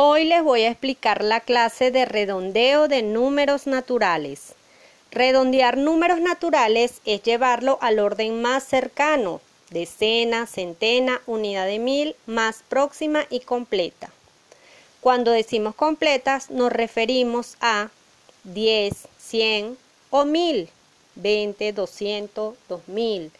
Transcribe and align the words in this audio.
Hoy 0.00 0.26
les 0.26 0.44
voy 0.44 0.62
a 0.62 0.70
explicar 0.70 1.24
la 1.24 1.40
clase 1.40 1.90
de 1.90 2.04
redondeo 2.04 2.86
de 2.86 3.02
números 3.02 3.66
naturales. 3.66 4.54
Redondear 5.10 5.76
números 5.76 6.20
naturales 6.20 7.00
es 7.04 7.20
llevarlo 7.24 7.78
al 7.80 7.98
orden 7.98 8.40
más 8.40 8.62
cercano, 8.62 9.40
decena, 9.70 10.46
centena, 10.46 11.20
unidad 11.26 11.66
de 11.66 11.80
mil, 11.80 12.14
más 12.26 12.62
próxima 12.68 13.26
y 13.28 13.40
completa. 13.40 14.12
Cuando 15.00 15.32
decimos 15.32 15.74
completas 15.74 16.48
nos 16.48 16.72
referimos 16.72 17.56
a 17.60 17.90
10, 18.44 18.94
100 19.18 19.76
o 20.10 20.24
1000, 20.24 20.68
20, 21.16 21.72
200, 21.72 22.54
2000, 22.68 23.32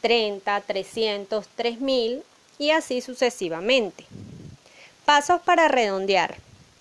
30, 0.00 0.60
300, 0.60 1.48
3000 1.56 2.22
y 2.60 2.70
así 2.70 3.00
sucesivamente. 3.00 4.04
Pasos 5.08 5.40
para 5.40 5.68
redondear. 5.68 6.34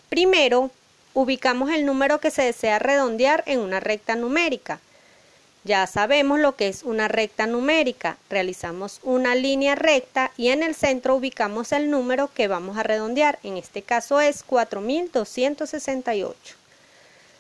Primero, 0.10 0.70
ubicamos 1.14 1.72
el 1.72 1.86
número 1.86 2.20
que 2.20 2.30
se 2.30 2.42
desea 2.42 2.78
redondear 2.78 3.42
en 3.46 3.62
una 3.62 3.80
recta 3.80 4.18
numérica. 4.18 4.82
Ya 5.64 5.88
sabemos 5.88 6.38
lo 6.38 6.58
que 6.58 6.68
es 6.68 6.84
una 6.84 7.08
recta 7.08 7.48
numérica. 7.48 8.18
Realizamos 8.30 9.00
una 9.04 9.34
línea 9.34 9.76
recta 9.76 10.32
y 10.36 10.50
en 10.50 10.62
el 10.62 10.76
centro 10.76 11.16
ubicamos 11.16 11.72
el 11.72 11.90
número 11.90 12.30
que 12.34 12.50
vamos 12.50 12.78
a 12.78 12.84
redondear. 12.84 13.40
En 13.44 13.56
este 13.56 13.82
caso 13.82 14.20
es 14.20 14.44
4268. 14.44 16.56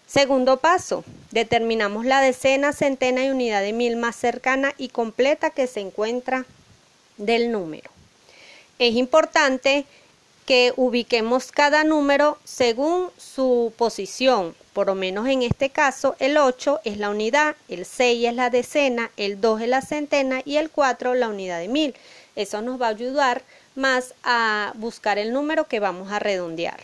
Segundo 0.07 0.55
paso, 0.55 1.03
determinamos 1.31 2.05
la 2.05 2.21
decena, 2.21 2.71
centena 2.71 3.25
y 3.25 3.29
unidad 3.29 3.61
de 3.61 3.73
mil 3.73 3.97
más 3.97 4.15
cercana 4.15 4.73
y 4.77 4.87
completa 4.87 5.49
que 5.49 5.67
se 5.67 5.81
encuentra 5.81 6.45
del 7.17 7.51
número. 7.51 7.91
Es 8.79 8.95
importante 8.95 9.85
que 10.47 10.73
ubiquemos 10.77 11.51
cada 11.51 11.83
número 11.83 12.37
según 12.45 13.09
su 13.17 13.73
posición. 13.77 14.55
Por 14.71 14.87
lo 14.87 14.95
menos 14.95 15.27
en 15.27 15.43
este 15.43 15.69
caso, 15.69 16.15
el 16.19 16.37
8 16.37 16.79
es 16.85 16.97
la 16.97 17.09
unidad, 17.09 17.57
el 17.67 17.85
6 17.85 18.29
es 18.29 18.33
la 18.33 18.49
decena, 18.49 19.11
el 19.17 19.41
2 19.41 19.63
es 19.63 19.67
la 19.67 19.81
centena 19.81 20.41
y 20.45 20.55
el 20.55 20.69
4 20.69 21.15
la 21.15 21.27
unidad 21.27 21.59
de 21.59 21.67
mil. 21.67 21.95
Eso 22.37 22.61
nos 22.61 22.81
va 22.81 22.87
a 22.87 22.91
ayudar 22.91 23.41
más 23.75 24.13
a 24.23 24.71
buscar 24.75 25.17
el 25.17 25.33
número 25.33 25.67
que 25.67 25.81
vamos 25.81 26.13
a 26.13 26.19
redondear. 26.19 26.79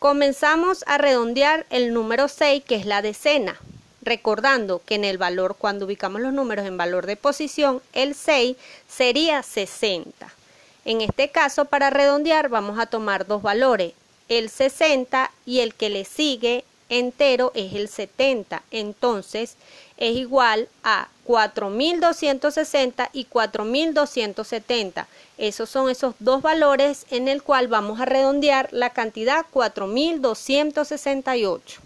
Comenzamos 0.00 0.82
a 0.88 0.98
redondear 0.98 1.66
el 1.70 1.94
número 1.94 2.26
6, 2.26 2.64
que 2.64 2.74
es 2.74 2.84
la 2.84 3.00
decena. 3.00 3.60
Recordando 4.00 4.82
que 4.84 4.96
en 4.96 5.04
el 5.04 5.18
valor, 5.18 5.54
cuando 5.56 5.86
ubicamos 5.86 6.20
los 6.20 6.32
números 6.32 6.66
en 6.66 6.76
valor 6.76 7.06
de 7.06 7.14
posición, 7.14 7.80
el 7.92 8.16
6 8.16 8.56
sería 8.88 9.44
60. 9.44 10.41
En 10.84 11.00
este 11.00 11.30
caso, 11.30 11.66
para 11.66 11.90
redondear, 11.90 12.48
vamos 12.48 12.78
a 12.78 12.86
tomar 12.86 13.26
dos 13.26 13.42
valores, 13.42 13.92
el 14.28 14.50
60 14.50 15.30
y 15.46 15.60
el 15.60 15.74
que 15.74 15.90
le 15.90 16.04
sigue 16.04 16.64
entero 16.88 17.52
es 17.54 17.74
el 17.74 17.88
70. 17.88 18.62
Entonces, 18.70 19.56
es 19.96 20.16
igual 20.16 20.68
a 20.82 21.08
4260 21.24 23.10
y 23.12 23.24
4270. 23.24 25.08
Esos 25.38 25.70
son 25.70 25.88
esos 25.88 26.14
dos 26.18 26.42
valores 26.42 27.06
en 27.10 27.28
el 27.28 27.42
cual 27.42 27.68
vamos 27.68 28.00
a 28.00 28.04
redondear 28.04 28.68
la 28.72 28.90
cantidad 28.90 29.46
4268. 29.50 31.80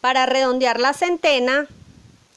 Para 0.00 0.26
redondear 0.26 0.80
la 0.80 0.94
centena, 0.94 1.68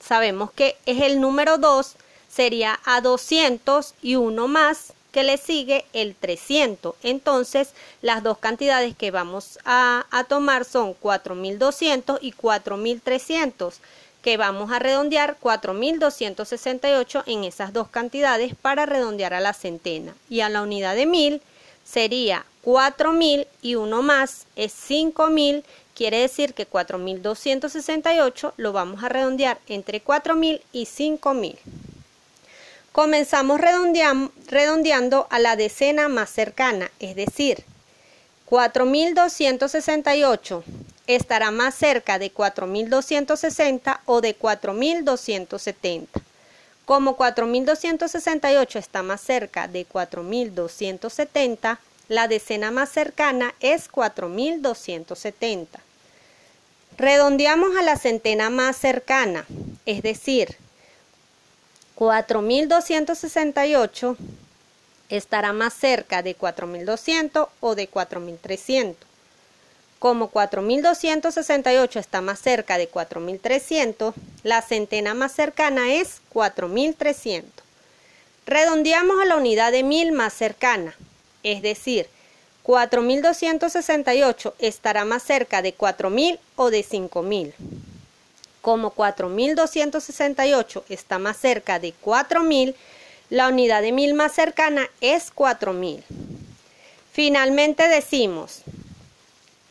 sabemos 0.04 0.52
que 0.52 0.76
es 0.86 1.02
el 1.02 1.20
número 1.22 1.58
2, 1.58 1.96
sería 2.30 2.80
a 2.86 3.02
200 3.02 3.96
y 4.02 4.16
uno 4.16 4.48
más 4.48 4.94
que 5.12 5.24
le 5.24 5.38
sigue 5.38 5.86
el 5.94 6.16
300. 6.16 6.96
Entonces, 7.04 7.74
las 8.02 8.24
dos 8.24 8.38
cantidades 8.38 8.96
que 8.96 9.12
vamos 9.12 9.60
a, 9.66 10.06
tomar 10.28 10.66
son 10.66 10.94
4200 10.94 12.20
y 12.22 12.32
4300 12.32 13.80
que 14.22 14.38
vamos 14.38 14.72
a 14.72 14.78
redondear 14.78 15.36
4268 15.40 17.24
en 17.26 17.44
esas 17.44 17.74
dos 17.74 17.88
cantidades 17.88 18.54
para 18.56 18.86
redondear 18.86 19.34
a 19.34 19.40
la 19.40 19.54
centena. 19.54 20.16
Y 20.30 20.42
a 20.42 20.50
la 20.50 20.62
unidad 20.62 20.96
de 20.96 21.08
mil 21.08 21.42
sería 21.84 22.46
4000 22.62 23.48
y 23.64 23.76
uno 23.76 24.04
más 24.04 24.46
es 24.56 24.72
5000, 24.74 25.64
quiere 25.96 26.20
decir 26.20 26.54
que 26.54 26.68
4268 26.68 28.54
lo 28.58 28.74
vamos 28.74 29.04
a 29.04 29.10
redondear 29.10 29.60
entre 29.68 30.02
4000 30.02 30.62
y 30.72 30.86
5000. 30.86 31.58
Comenzamos 32.92 33.62
redondeando 33.62 35.28
a 35.30 35.40
la 35.40 35.56
decena 35.56 36.10
más 36.10 36.30
cercana, 36.30 36.92
es 37.00 37.16
decir, 37.16 37.64
4268 38.46 40.66
estará 41.08 41.52
más 41.52 41.74
cerca 41.74 42.20
de 42.20 42.32
4260 42.32 44.02
o 44.06 44.20
de 44.20 44.34
4270. 44.34 46.20
Como 46.84 47.16
4268 47.16 48.80
está 48.80 49.04
más 49.04 49.22
cerca 49.22 49.70
de 49.70 49.86
4270, 49.86 51.80
la 52.10 52.28
decena 52.28 52.72
más 52.72 52.90
cercana 52.90 53.56
es 53.62 53.88
4270. 53.88 55.80
Redondeamos 56.98 57.78
a 57.78 57.84
la 57.84 57.96
centena 57.96 58.50
más 58.50 58.76
cercana, 58.76 59.46
es 59.86 60.04
decir, 60.04 60.58
4268 62.02 64.18
estará 65.10 65.54
más 65.54 65.76
cerca 65.76 66.24
de 66.24 66.34
4200 66.34 67.48
o 67.60 67.76
de 67.76 67.86
4300. 67.86 69.08
Como 70.00 70.32
4268 70.32 72.00
está 72.00 72.22
más 72.22 72.40
cerca 72.40 72.80
de 72.80 72.88
4300, 72.88 74.16
la 74.42 74.64
centena 74.64 75.14
más 75.14 75.34
cercana 75.34 75.94
es 75.94 76.22
4300. 76.30 77.64
Redondeamos 78.48 79.22
a 79.22 79.26
la 79.26 79.36
unidad 79.36 79.72
de 79.72 79.84
mil 79.84 80.12
más 80.12 80.34
cercana, 80.34 80.96
es 81.44 81.62
decir, 81.62 82.08
4268 82.64 84.56
estará 84.58 85.06
más 85.06 85.22
cerca 85.22 85.62
de 85.62 85.74
4000 85.74 86.40
o 86.56 86.72
de 86.72 86.82
5000 86.82 87.54
como 88.62 88.92
4268 88.92 90.86
está 90.90 91.20
más 91.20 91.38
cerca 91.38 91.80
de 91.80 91.94
4000, 91.94 92.76
la 93.30 93.48
unidad 93.48 93.82
de 93.82 93.92
mil 93.92 94.14
más 94.14 94.34
cercana 94.34 94.90
es 95.02 95.32
4000. 95.32 96.04
Finalmente 97.12 97.88
decimos 97.88 98.62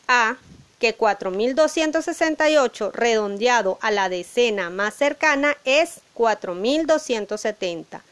A 0.07 0.37
que 0.79 0.95
4268 0.95 2.91
redondeado 2.91 3.77
a 3.81 3.91
la 3.91 4.09
decena 4.09 4.69
más 4.69 4.95
cercana 4.95 5.55
es 5.63 6.01
4270. 6.13 8.03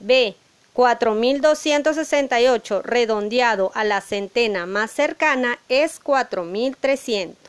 B 0.00 0.36
4268 0.72 2.82
redondeado 2.82 3.70
a 3.74 3.84
la 3.84 4.00
centena 4.00 4.66
más 4.66 4.90
cercana 4.90 5.58
es 5.68 6.00
4300 6.00 7.41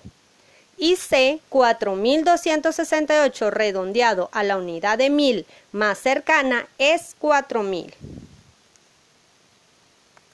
y 0.77 0.95
C 0.95 1.39
4268 1.49 3.51
redondeado 3.51 4.29
a 4.31 4.43
la 4.43 4.57
unidad 4.57 4.97
de 4.97 5.09
mil 5.09 5.45
más 5.71 5.99
cercana 5.99 6.67
es 6.77 7.15
4000. 7.19 7.93